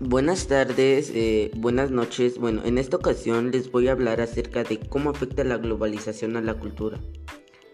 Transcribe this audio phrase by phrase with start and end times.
[0.00, 2.38] Buenas tardes, eh, buenas noches.
[2.38, 6.40] Bueno, en esta ocasión les voy a hablar acerca de cómo afecta la globalización a
[6.40, 7.00] la cultura.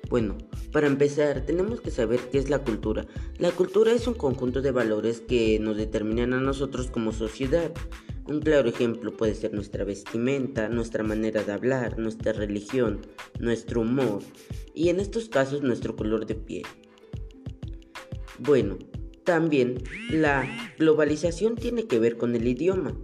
[0.08, 0.38] Bueno,
[0.72, 3.06] para empezar, tenemos que saber qué es la cultura.
[3.36, 7.70] La cultura es un conjunto de valores que nos determinan a nosotros como sociedad.
[8.26, 13.02] Un claro ejemplo puede ser nuestra vestimenta, nuestra manera de hablar, nuestra religión,
[13.38, 14.22] nuestro humor
[14.72, 16.66] y en estos casos nuestro color de piel.
[18.38, 18.78] Bueno,
[19.24, 20.46] también la
[20.78, 22.96] globalización tiene que ver con el idioma,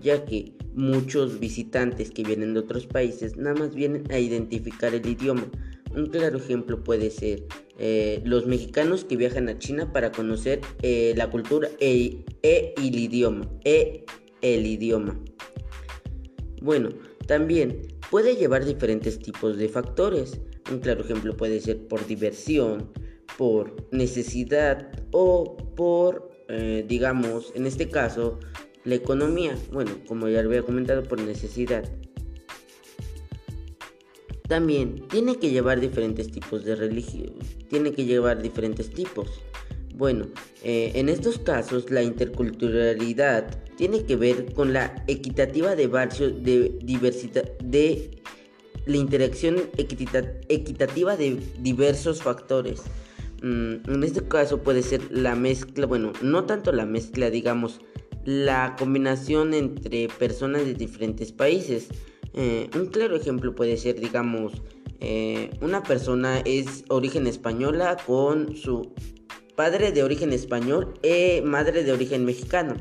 [0.00, 5.06] ya que muchos visitantes que vienen de otros países nada más vienen a identificar el
[5.06, 5.46] idioma.
[5.94, 7.44] Un claro ejemplo puede ser
[7.78, 12.98] eh, los mexicanos que viajan a China para conocer eh, la cultura e, e, el
[12.98, 13.48] idioma.
[13.64, 14.04] E,
[14.42, 15.18] el idioma.
[16.60, 16.90] Bueno,
[17.26, 20.40] también puede llevar diferentes tipos de factores.
[20.70, 22.90] Un claro ejemplo puede ser por diversión,
[23.36, 28.38] por necesidad o por, eh, digamos, en este caso,
[28.84, 29.56] la economía.
[29.72, 31.84] Bueno, como ya lo había comentado, por necesidad.
[34.48, 37.32] También tiene que llevar diferentes tipos de religión,
[37.70, 39.40] tiene que llevar diferentes tipos.
[39.94, 40.26] Bueno,
[40.62, 47.58] eh, en estos casos la interculturalidad tiene que ver con la equitativa de, de diversidad
[47.58, 48.10] de
[48.86, 52.82] la interacción equitativa de diversos factores.
[53.44, 57.82] Mm, en este caso puede ser la mezcla, bueno, no tanto la mezcla, digamos,
[58.24, 61.88] la combinación entre personas de diferentes países.
[62.32, 64.62] Eh, un claro ejemplo puede ser, digamos,
[65.00, 68.94] eh, una persona es origen española con su
[69.56, 72.76] padre de origen español e madre de origen mexicano.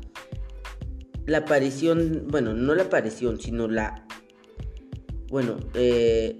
[1.26, 4.06] la aparición, bueno, no la aparición, sino la,
[5.28, 6.38] bueno, eh,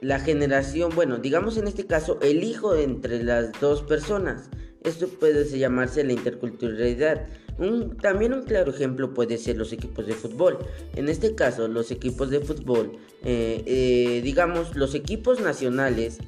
[0.00, 4.50] la generación, bueno, digamos en este caso, el hijo entre las dos personas.
[4.84, 7.26] Esto puede llamarse la interculturalidad.
[7.58, 10.58] Un, también un claro ejemplo puede ser los equipos de fútbol.
[10.96, 16.18] En este caso, los equipos de fútbol, eh, eh, digamos, los equipos nacionales,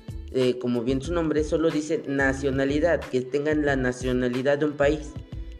[0.60, 5.12] como bien su nombre, solo dice nacionalidad, que tengan la nacionalidad de un país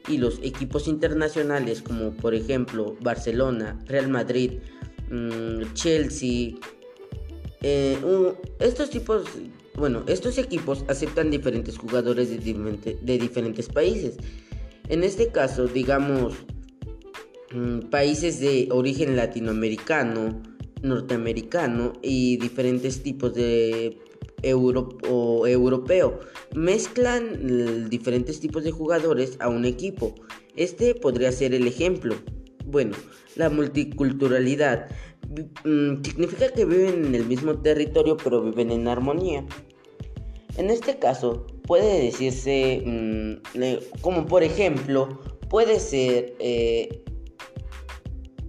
[0.08, 4.52] y los equipos internacionales como por ejemplo Barcelona, Real Madrid,
[5.10, 6.54] mm, Chelsea,
[7.62, 7.98] eh,
[8.58, 9.24] estos tipos,
[9.74, 14.16] bueno, estos equipos aceptan diferentes jugadores de, diferentes países.
[14.88, 16.34] En este caso, digamos,
[17.54, 20.42] mm, países de origen latinoamericano,
[20.82, 23.98] norteamericano y diferentes tipos de
[24.52, 26.20] o europeo.
[26.54, 30.14] Mezclan diferentes tipos de jugadores a un equipo.
[30.56, 32.14] Este podría ser el ejemplo.
[32.66, 32.96] Bueno,
[33.36, 34.88] la multiculturalidad
[35.64, 39.44] mm, significa que viven en el mismo territorio pero viven en armonía.
[40.56, 47.02] En este caso puede decirse mm, como por ejemplo puede ser eh,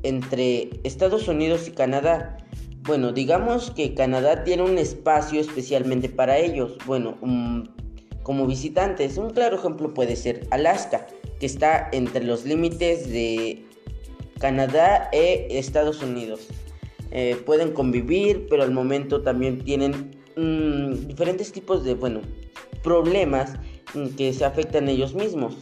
[0.03, 2.37] entre Estados Unidos y Canadá
[2.85, 6.77] bueno, digamos que Canadá tiene un espacio especialmente para ellos.
[6.85, 7.17] Bueno,
[8.23, 11.07] como visitantes, un claro ejemplo puede ser Alaska,
[11.39, 13.65] que está entre los límites de
[14.39, 16.47] Canadá e Estados Unidos.
[17.11, 22.21] Eh, pueden convivir, pero al momento también tienen mm, diferentes tipos de, bueno,
[22.83, 23.53] problemas
[23.93, 25.55] mm, que se afectan ellos mismos.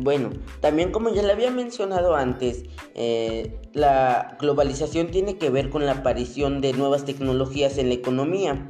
[0.00, 2.64] Bueno, también como ya le había mencionado antes,
[2.94, 8.68] eh, la globalización tiene que ver con la aparición de nuevas tecnologías en la economía,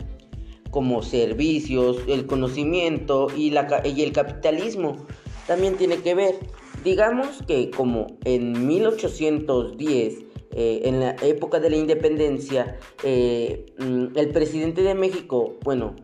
[0.71, 5.07] como servicios, el conocimiento y, la, y el capitalismo.
[5.47, 6.35] También tiene que ver.
[6.83, 10.19] Digamos que como en 1810,
[10.53, 15.95] eh, en la época de la independencia, eh, mm, el presidente de México, bueno,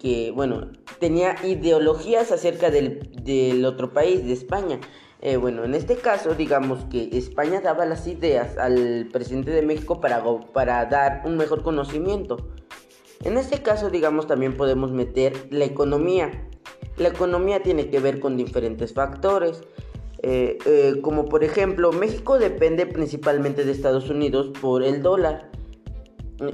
[0.00, 4.80] que, bueno, tenía ideologías acerca del, otro país, de España.
[5.20, 10.00] Eh, bueno, en este caso, digamos que España daba las ideas al presidente de México
[10.00, 10.24] para,
[10.54, 12.48] para dar un mejor conocimiento.
[13.22, 16.48] En este caso, digamos, también podemos meter la economía.
[16.96, 19.62] La economía tiene que ver con diferentes factores.
[20.22, 25.49] Eh, eh, como por ejemplo, México depende principalmente de Estados Unidos por el dólar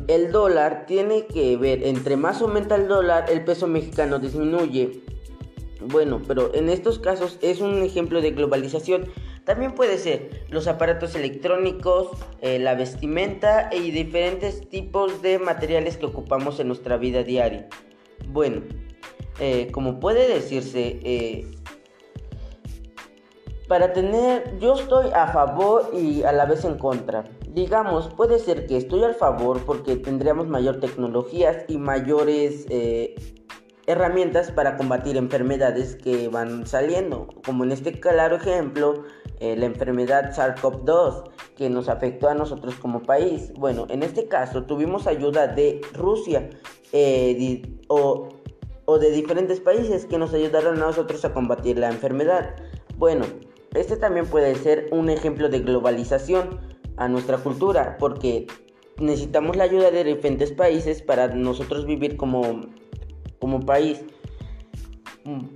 [0.09, 5.03] el dólar tiene que ver, entre más aumenta el dólar, el peso mexicano disminuye.
[5.81, 9.07] Bueno, pero en estos casos es un ejemplo de globalización.
[9.45, 12.11] También puede ser los aparatos electrónicos,
[12.41, 17.69] eh, la vestimenta y diferentes tipos de materiales que ocupamos en nuestra vida diaria.
[18.27, 18.63] Bueno,
[19.39, 21.47] eh, como puede decirse, eh,
[23.69, 27.25] Para tener, yo estoy a favor y a la vez en contra.
[27.57, 33.15] Digamos, puede ser que estoy al favor porque tendríamos mayor tecnologías y mayores eh,
[33.87, 39.05] herramientas para combatir enfermedades que van saliendo, como en este claro ejemplo,
[39.41, 43.55] eh, la enfermedad SARS-CoV-2 que nos afectó a nosotros como país.
[43.55, 46.51] Bueno, en este caso tuvimos ayuda de Rusia
[46.93, 48.29] eh, o,
[48.85, 52.55] o de diferentes países que nos ayudaron a nosotros a combatir la enfermedad.
[52.99, 53.25] Bueno,
[53.75, 58.47] este también puede ser un ejemplo de globalización a nuestra cultura, porque
[58.99, 62.63] necesitamos la ayuda de diferentes países para nosotros vivir como,
[63.39, 64.01] como país.
[65.25, 65.47] Mm.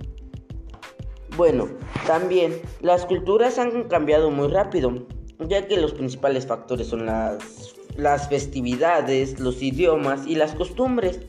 [1.37, 1.69] Bueno,
[2.05, 5.07] también las culturas han cambiado muy rápido,
[5.39, 11.21] ya que los principales factores son las, las festividades, los idiomas y las costumbres.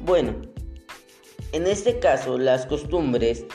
[0.00, 0.34] Bueno,
[1.52, 3.46] en este caso las costumbres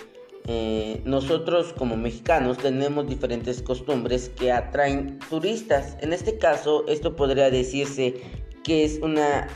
[0.52, 5.96] eh, nosotros como mexicanos tenemos diferentes costumbres que atraen turistas.
[6.02, 8.16] En este caso, esto podría decirse
[8.64, 9.48] que es una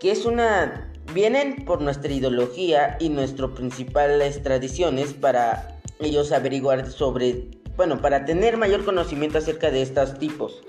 [0.00, 7.46] que es una vienen por nuestra ideología y nuestras principales tradiciones para ellos averiguar sobre,
[7.76, 10.60] bueno, para tener mayor conocimiento acerca de estos tipos.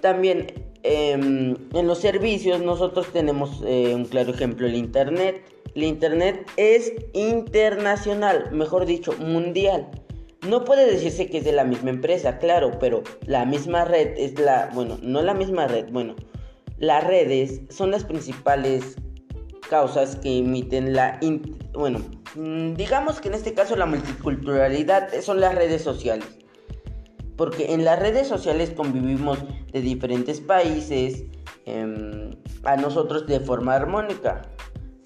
[0.00, 6.50] También em, en los servicios nosotros tenemos eh, un claro ejemplo el internet el Internet
[6.56, 9.88] es internacional, mejor dicho, mundial.
[10.46, 14.38] No puede decirse que es de la misma empresa, claro, pero la misma red es
[14.38, 16.14] la, bueno, no la misma red, bueno,
[16.78, 18.96] las redes son las principales
[19.68, 21.20] causas que emiten la,
[21.74, 22.00] bueno,
[22.76, 26.26] digamos que en este caso la multiculturalidad son las redes sociales.
[27.36, 29.38] Porque en las redes sociales convivimos
[29.72, 31.24] de diferentes países
[31.66, 32.30] em,
[32.64, 34.42] a nosotros de forma armónica.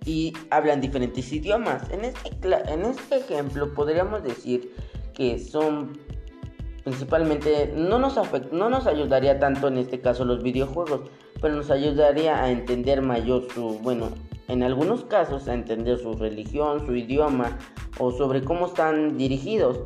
[0.05, 1.83] y hablan diferentes idiomas.
[1.91, 2.29] Este,
[2.71, 4.71] en este ejemplo podríamos decir
[5.13, 5.97] que son
[6.85, 8.15] principalmente no nos
[8.51, 11.01] no nos ayudaría tanto en este caso los videojuegos,
[11.41, 14.09] pero nos ayudaría a entender mayor su, bueno,
[14.47, 17.57] en algunos casos a entender su religión, su idioma
[17.97, 19.79] o sobre cómo están dirigidos.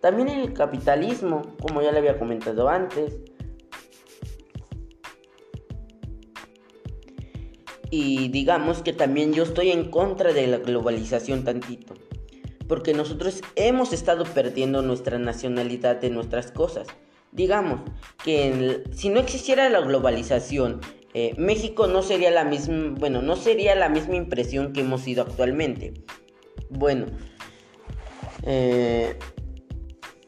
[0.00, 3.18] También el capitalismo, como ya le había comentado antes.
[7.90, 11.94] Y digamos que también yo estoy en contra de la globalización tantito.
[12.68, 16.88] Porque nosotros hemos estado perdiendo nuestra nacionalidad de nuestras cosas.
[17.32, 17.80] Digamos
[18.24, 20.80] que si no existiera la globalización
[21.18, 25.22] eh, México no sería la misma, bueno, no sería la misma impresión que hemos sido
[25.22, 25.94] actualmente.
[26.68, 27.06] Bueno,
[28.42, 29.18] eh,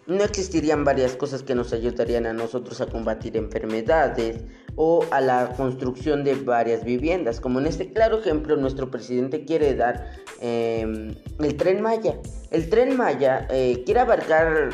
[0.09, 4.43] no existirían varias cosas que nos ayudarían a nosotros a combatir enfermedades
[4.75, 7.41] o a la construcción de varias viviendas.
[7.41, 10.11] Como en este claro ejemplo, nuestro presidente quiere dar
[10.41, 12.19] em, el tren Maya.
[12.51, 14.71] El tren Maya eh, quiere abarcar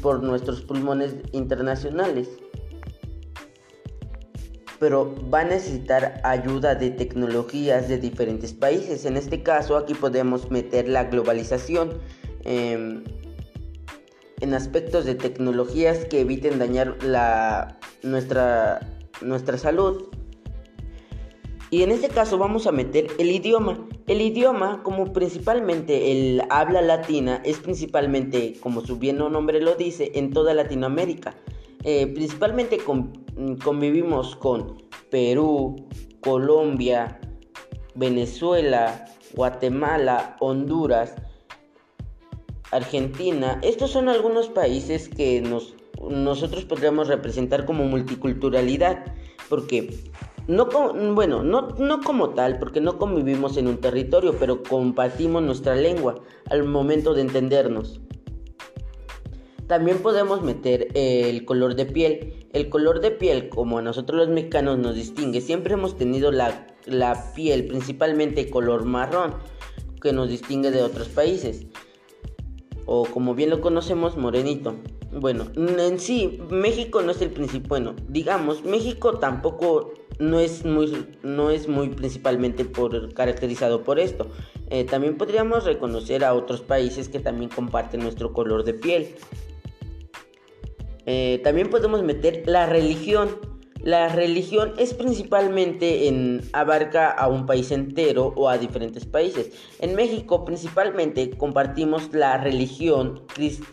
[0.00, 2.28] por nuestros pulmones internacionales
[4.78, 9.06] pero va a necesitar ayuda de tecnologías de diferentes países.
[9.06, 11.98] En este caso aquí podemos meter la globalización
[12.44, 13.02] em,
[14.40, 18.80] en aspectos de tecnologías que eviten dañar la, nuestra,
[19.20, 20.04] nuestra salud.
[21.70, 23.86] Y en este caso vamos a meter el idioma.
[24.06, 30.12] El idioma, como principalmente el habla latina, es principalmente, como su bien nombre lo dice,
[30.14, 31.34] en toda Latinoamérica.
[31.84, 32.78] Eh, principalmente
[33.62, 35.88] convivimos con Perú,
[36.20, 37.20] Colombia,
[37.94, 39.04] Venezuela,
[39.34, 41.14] Guatemala, Honduras,
[42.70, 43.58] Argentina.
[43.62, 45.74] Estos son algunos países que nos,
[46.10, 49.04] nosotros podríamos representar como multiculturalidad,
[49.48, 50.02] porque
[50.46, 50.68] no,
[51.14, 56.20] bueno, no, no como tal, porque no convivimos en un territorio, pero compartimos nuestra lengua
[56.50, 58.00] al momento de entendernos.
[59.66, 62.46] También podemos meter el color de piel.
[62.54, 66.66] El color de piel, como a nosotros los mexicanos nos distingue, siempre hemos tenido la,
[67.36, 69.34] piel principalmente color marrón,
[70.00, 71.66] que nos distingue de otros países.
[72.90, 74.76] O como bien lo conocemos, morenito.
[75.12, 77.68] Bueno, en sí, México no es el principal.
[77.68, 84.28] Bueno, digamos, México tampoco no es muy, no es muy principalmente por, caracterizado por esto.
[84.70, 89.14] Eh, también podríamos reconocer a otros países que también comparten nuestro color de piel.
[91.04, 93.28] Eh, también podemos meter la religión.
[93.82, 99.52] La religión es principalmente en abarca a un país entero o a diferentes países.
[99.78, 103.22] En México principalmente compartimos la religión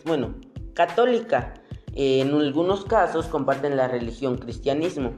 [0.04, 0.34] bueno,
[0.74, 1.54] católica.
[1.94, 5.14] En algunos casos comparten la religión cristianismo.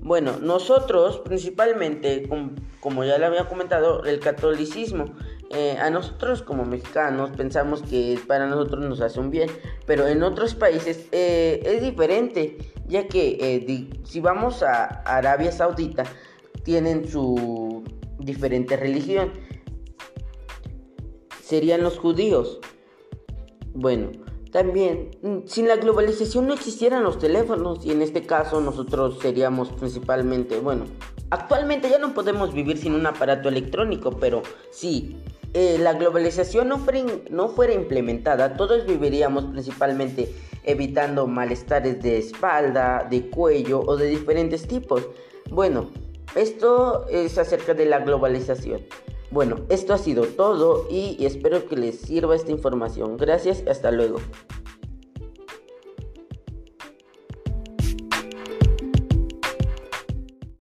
[0.00, 2.28] Bueno, nosotros principalmente,
[2.80, 5.06] como ya le había comentado, el catolicismo.
[5.50, 9.48] Eh, a nosotros como mexicanos pensamos que para nosotros nos hace un bien,
[9.86, 12.58] pero en otros países eh, es diferente,
[12.88, 16.04] ya que eh, si vamos a Arabia Saudita,
[16.64, 17.84] tienen su
[18.18, 19.32] diferente religión.
[21.42, 22.60] Serían los judíos.
[23.74, 24.10] Bueno,
[24.50, 29.68] también, mm, sin la globalización no existieran los teléfonos y en este caso nosotros seríamos
[29.70, 30.84] principalmente, bueno,
[31.30, 35.16] actualmente ya no podemos vivir sin un aparato electrónico, pero si
[35.54, 36.84] eh, la globalización no
[37.30, 40.34] no fuera implementada, todos viviríamos principalmente
[40.68, 45.08] evitando malestares de espalda, de cuello o de diferentes tipos.
[45.50, 45.88] Bueno,
[46.36, 48.82] esto es acerca de la globalización.
[49.30, 53.16] Bueno, esto ha sido todo y espero que les sirva esta información.
[53.16, 54.18] Gracias y hasta luego.